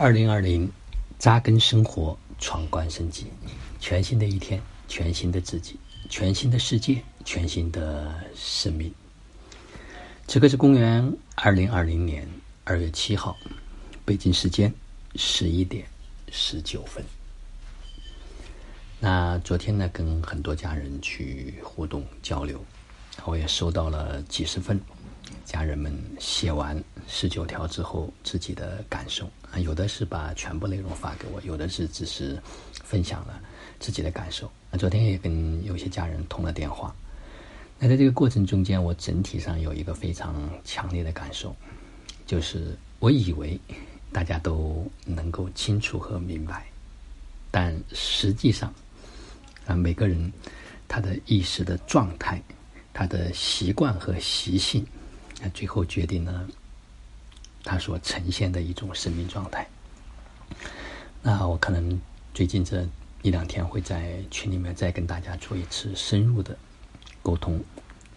[0.00, 0.70] 二零二零，
[1.18, 3.26] 扎根生活，闯关升级，
[3.80, 5.76] 全新的一天，全新的自己，
[6.08, 8.94] 全新的世界，全新的生命。
[10.28, 12.28] 此刻是公元二零二零年
[12.62, 13.36] 二月七号，
[14.04, 14.72] 北京时间
[15.16, 15.84] 十一点
[16.30, 17.04] 十九分。
[19.00, 22.64] 那昨天呢，跟很多家人去互动交流，
[23.24, 24.80] 我也收到了几十份。
[25.44, 32.40] 家人们写完十九条之后自己的感受啊，有的是把全部内容发给我，有的是只是
[32.84, 33.40] 分享了
[33.80, 34.50] 自己的感受。
[34.70, 36.94] 那昨天也跟有些家人通了电话。
[37.78, 41.54] 那在这个过程中间，我整体上有一个非常强烈的感受，
[42.26, 43.58] 就是我以为
[44.12, 46.66] 大家都能够清楚和明白，
[47.50, 48.74] 但实际上
[49.66, 50.32] 啊，每个人
[50.88, 52.42] 他的意识的状态、
[52.92, 54.84] 他的习惯和习性。
[55.40, 56.46] 那最后决定了
[57.64, 59.66] 他所呈现的一种生命状态。
[61.22, 62.00] 那我可能
[62.32, 62.86] 最近这
[63.22, 66.56] 一两天会在群里面再跟大家做一次深入的
[67.22, 67.60] 沟通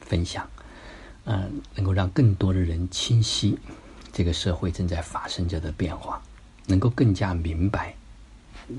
[0.00, 0.48] 分享，
[1.24, 3.58] 嗯，能够让更多的人清晰
[4.12, 6.22] 这个社会正在发生着的变化，
[6.66, 7.94] 能够更加明白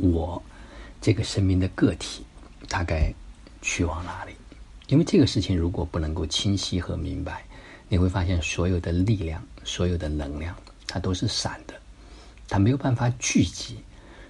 [0.00, 0.42] 我
[1.00, 2.24] 这个生命的个体
[2.68, 3.12] 大概
[3.60, 4.32] 去往哪里。
[4.88, 7.44] 因为这个事情如果不能够清晰和明白，
[7.88, 10.56] 你会发现，所有的力量、所有的能量，
[10.86, 11.74] 它都是散的，
[12.48, 13.78] 它没有办法聚集，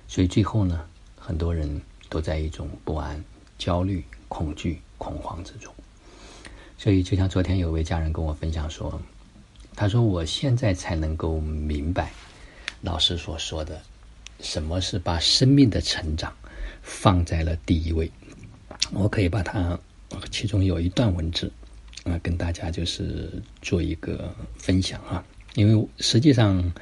[0.06, 0.84] 所以最后呢，
[1.18, 3.22] 很多人都在一种不安、
[3.58, 5.72] 焦虑、恐惧、恐慌之中。
[6.78, 9.00] 所以，就像昨天有位家人跟我分享说，
[9.74, 12.12] 他说：“我现在才能够明白
[12.82, 13.80] 老师所说的，
[14.41, 16.30] 什么是把生命的成长
[16.82, 18.10] 放在了第一位。”
[18.92, 19.78] 我可以把它，
[20.30, 21.50] 其中有一段文字。
[22.06, 25.24] 啊，跟大家就是做一个分享啊，
[25.56, 26.72] 因为实际上，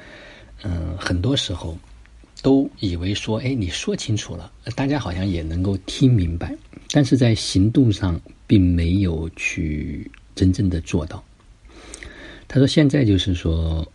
[0.61, 1.75] 嗯，很多时候
[2.43, 6.55] 都以为说，哎，你说清楚了，大家好像也能够听明白，
[6.91, 11.23] 但是在行动上并没有去真正的做到。
[12.47, 13.85] 他说，现在就是说，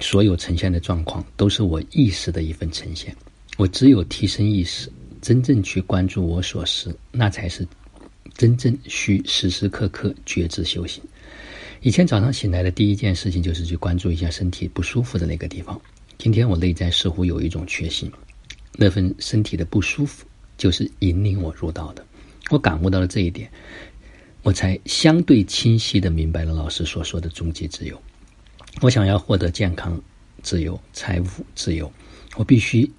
[0.00, 3.14] 所有呈现的状况都是我意识的一份呈现，
[3.58, 7.68] 我只有提升意识，真正去关注我所思，那才是。
[8.34, 11.02] 真正需时时刻刻觉知修行。
[11.82, 15.80] 以前早上醒来的第一件事情就是去关注一下身体不舒服的那个地方。
[16.18, 18.12] 今天我内在似乎有一种确信，
[18.76, 20.26] 那份身体的不舒服
[20.58, 22.04] 就是引领我入道的。
[22.50, 23.50] 我感悟到了这一点，
[24.42, 28.00] 我才相对清晰的明白了老师所说的终极自由。
[28.82, 30.00] 我想要获得健康、
[30.42, 31.90] 自由、财务自由，
[32.36, 32.90] 我必须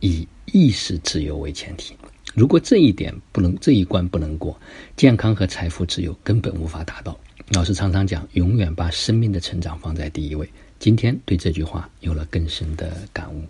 [0.00, 1.96] 以意识自由为前提。
[2.36, 4.60] 如果这一点不能这一关不能过，
[4.94, 7.18] 健康和财富自由根本无法达到。
[7.48, 10.46] 老师常常讲，永远把生命的成长放在第一位。
[10.78, 13.42] 今天对这句话有了更深的感悟。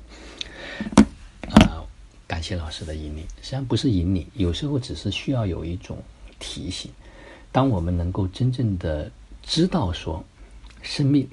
[1.49, 1.83] 啊，
[2.29, 3.25] 感谢老师的引领。
[3.43, 5.99] 实际上不是引领，有时候只是需要有一种
[6.39, 6.89] 提醒。
[7.51, 9.11] 当我们能够真正的
[9.43, 10.25] 知道说，
[10.81, 11.29] 生命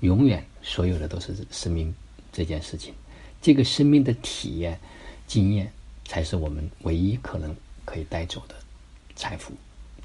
[0.00, 1.94] 永远所有的都是生命
[2.32, 2.94] 这件事情，
[3.42, 4.80] 这个生命的体验
[5.26, 5.70] 经验。
[6.06, 8.54] 才是我们唯一可能可以带走的
[9.14, 9.52] 财富，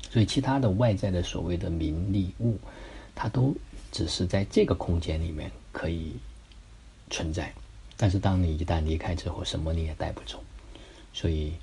[0.09, 2.59] 所以其他的外在的所谓的名利物，
[3.15, 3.55] 它都
[3.91, 6.13] 只是在这个空间里面可以
[7.09, 7.53] 存在。
[7.97, 10.43] 但是当你一旦离开之后，什么你也带不走。
[11.13, 11.53] 所以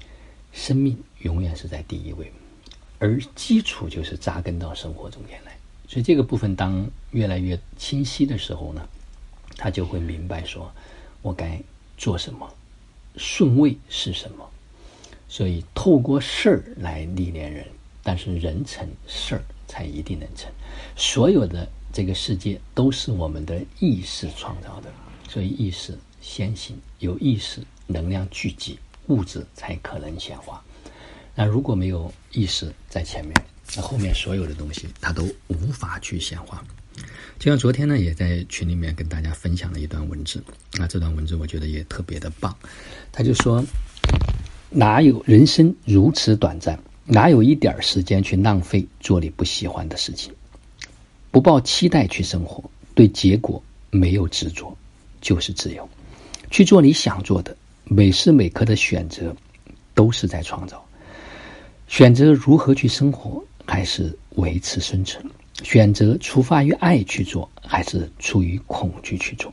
[0.53, 2.32] 生命永远是在第一位，
[2.99, 5.56] 而基础就是扎根到生活中间来。
[5.88, 8.87] 所以这个部分当越来越清晰的时候呢，
[9.56, 10.70] 他就会明白说，
[11.22, 11.60] 我该
[11.97, 12.49] 做什么。
[13.19, 14.49] 顺位是什么？
[15.29, 17.67] 所以透过事儿来历练人，
[18.03, 20.51] 但是人成事儿才一定能成。
[20.97, 24.91] 所有的这个世界都是我们的意识创造的，
[25.29, 30.65] 所以意识先行，有意识能量聚集，物质才可能显化。
[31.35, 33.35] 那如果没有意识在前面，
[33.77, 36.65] 那后面所有的东西它都无法去显化。
[37.39, 40.43] 就像昨天呢，也在群里面跟大家分享了一段文字，
[40.73, 42.56] 那这段文字我觉得也特别的棒。
[43.12, 43.65] 他就说
[44.71, 46.79] ：“哪有人生如此短暂？
[47.05, 50.33] 哪有一点时间去浪费做你不喜欢的事情？
[51.31, 54.77] 不抱期待去生活，对结果没有执着，
[55.21, 55.89] 就是自由。
[56.51, 59.35] 去做你想做的，每时每刻的选择
[59.94, 60.85] 都是在创造。
[61.87, 65.25] 选择如何去生活，还是维持生存。”
[65.62, 69.52] 选择出发于爱去做，还是出于恐惧去做？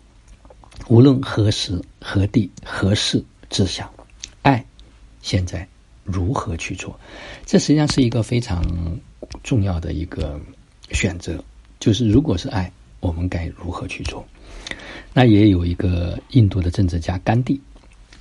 [0.88, 3.90] 无论何时何地何事，只想
[4.44, 4.64] 爱。
[5.22, 5.68] 现在
[6.04, 6.98] 如何去做？
[7.46, 8.64] 这实际上是一个非常
[9.44, 10.40] 重要的一个
[10.92, 11.44] 选择。
[11.80, 14.24] 就是如果是爱，我们该如何去做？
[15.14, 17.60] 那也有一个印度的政治家甘地，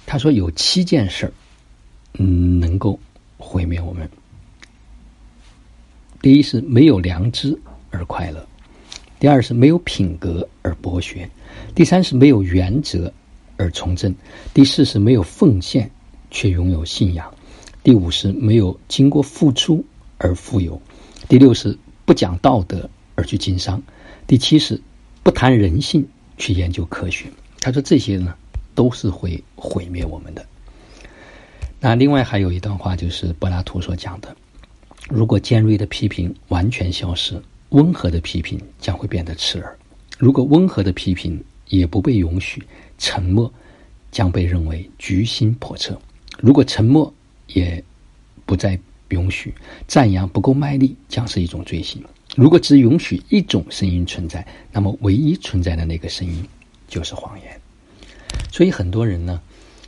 [0.06, 1.32] 他说有七件事儿，
[2.14, 2.98] 嗯，能够
[3.36, 4.08] 毁灭我们。
[6.22, 7.58] 第一是没有良知
[7.94, 8.46] 而快乐，
[9.20, 11.30] 第二是没有品格而博学，
[11.74, 13.12] 第三是没有原则
[13.56, 14.14] 而从政，
[14.52, 15.90] 第四是没有奉献
[16.30, 17.32] 却拥有信仰，
[17.82, 19.84] 第五是没有经过付出
[20.18, 20.82] 而富有，
[21.28, 23.82] 第六是不讲道德而去经商，
[24.26, 24.82] 第七是
[25.22, 26.06] 不谈人性。
[26.36, 27.26] 去研究科学，
[27.60, 28.34] 他说这些呢
[28.74, 30.44] 都是会毁灭我们的。
[31.78, 34.36] 那另外还有一段话，就是柏拉图所讲的：
[35.08, 39.68] 如果尖锐的批评完全消失，温和的批评将会变得刺耳；
[40.18, 42.62] 如果温和的批评也不被允许，
[42.98, 43.52] 沉默
[44.10, 45.94] 将被认为居心叵测；
[46.38, 47.12] 如果沉默
[47.48, 47.82] 也
[48.46, 48.78] 不再
[49.08, 49.52] 允许，
[49.88, 52.02] 赞扬不够卖力将是一种罪行。
[52.36, 56.46] 如果只允许一种声音存在，那么唯一存在的那个声音
[56.88, 57.60] 就是谎言。
[58.52, 59.40] 所以很多人呢，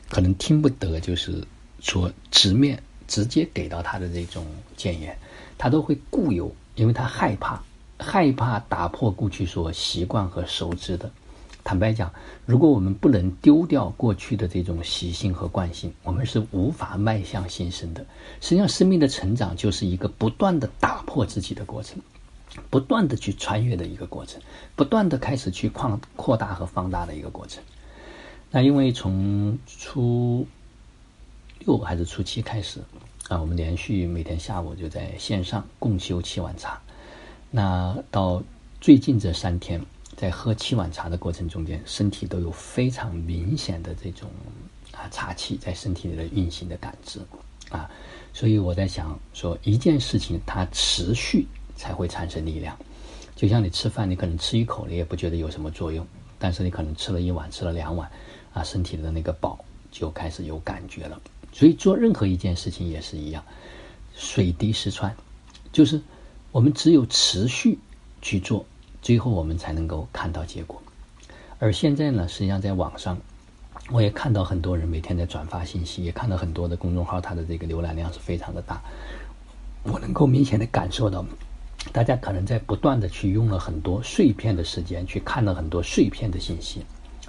[0.08, 1.43] 可能听不得，就是
[1.81, 4.44] 说直面直接给到他的这种
[4.76, 5.17] 谏言，
[5.58, 7.61] 他都会固有，因为他害怕，
[7.99, 11.11] 害怕打破过去所习惯和熟知的。
[11.64, 12.12] 坦白讲，
[12.44, 18.06] 如果我们不能丢掉过去的这种习性和惯性，我们是无法迈向新生的。
[18.40, 22.00] 实际上，生命的成长就是一个不断的打破自己的过程。
[22.70, 24.40] 不断的去穿越的一个过程，
[24.76, 27.62] 不断的开始去扩扩大和放大的一个过程。
[28.50, 30.46] 那因为从初
[31.58, 32.81] 六还是初七开始
[33.28, 36.81] 啊，我们连续每天下午就在线上共修七碗茶。
[37.50, 38.43] 那到
[38.81, 39.81] 最近这三天，
[40.17, 44.31] 在喝七碗茶的过程中间，身体都有非常明显的这种
[44.93, 47.20] 啊茶气在身体里的运行的感知
[47.70, 47.90] 啊。
[48.32, 51.46] 所以我在想说，一件事情它持续。
[51.79, 52.75] 才会产生力量，
[53.34, 56.06] 就像你吃饭，你可能吃一口，你也不觉得有什么作用，
[56.38, 58.11] 但是你可能吃了一碗，吃了两碗，
[58.55, 61.20] 啊，身体的那个饱就开始有感觉了。
[61.56, 63.43] 所以做任何一件事情也是一样，
[64.14, 65.17] 水滴石穿，
[65.73, 65.99] 就是
[66.53, 67.79] 我们只有持续
[68.20, 68.67] 去做，
[69.00, 70.82] 最后我们才能够看到结果。
[71.58, 73.17] 而现在呢，实际上在网上，
[73.91, 78.79] 我也看到很多人每天在转发信息，也看到很多的公众号，它的这个浏览量是非常的大，
[79.85, 81.25] 我能够明显的感受到。
[81.91, 86.85] 大家可能在不断的去用了很多碎片的时间去看了很多碎片的信息，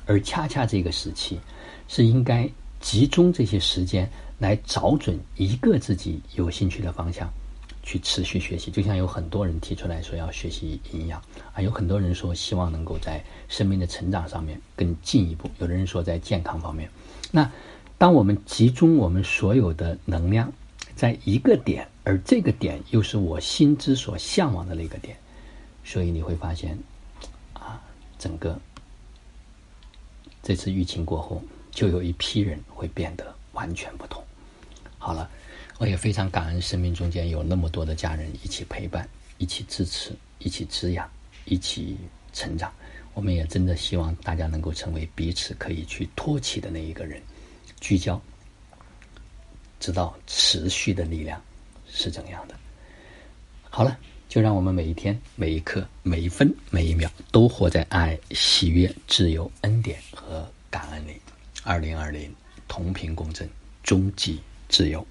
[0.05, 1.39] 而恰恰这个时期
[1.87, 4.09] 是应该集中这些时间
[4.39, 7.31] 来找准一个自己有兴趣的方向，
[7.83, 8.71] 去持续学习。
[8.71, 11.21] 就像有很多人提出来说要学习营养
[11.53, 16.89] 啊，有很多人说希望能够在生命的成长上面更进一步，有的人说在健康方面。
[17.31, 17.51] 那
[17.97, 20.51] 当我们集中我们所有的能量。
[20.95, 25.15] 在一个点，而这个点又是我心之所向往的那个点，
[25.83, 26.75] 所以你会发现，
[27.53, 27.79] 啊，
[28.17, 28.59] 整个
[30.41, 31.39] 这次疫情过后，
[31.77, 34.23] 就有一批人会变得完全不同。
[34.97, 35.29] 好了，
[35.77, 39.07] 我也非常感恩生命中间有那么多的家人一起陪伴、
[39.37, 41.07] 一起支持、一起滋养、
[41.45, 41.95] 一起
[42.33, 42.73] 成长。
[43.13, 47.21] 我们也真的希望大家能够成为彼此可以去托起的那一个人，
[47.79, 48.19] 聚焦。
[49.79, 51.39] 知道持续的力量
[51.87, 52.55] 是怎样的。
[53.69, 53.95] 好了，
[54.27, 61.21] 就让我们每一天、每一刻、每一分、每一秒，都活在爱、喜悦、自由、恩典和感恩里。
[61.67, 62.33] 二零二零，
[62.65, 63.49] 同频共振，
[63.83, 65.05] 终极自由。